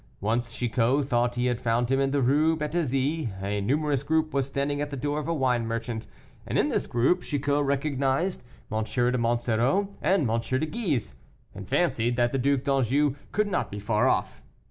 [0.19, 4.47] Once Chicot thought he had found him in the Rue Bethisy; a numerous group was
[4.47, 6.07] standing at the door of a wine merchant;
[6.47, 8.41] and in this group Chicot recognized
[8.71, 8.83] M.
[8.83, 10.39] de Monsoreau and M.
[10.41, 11.13] de Guise,
[11.53, 14.41] and fancied that the Duc d'Anjou could not be far off.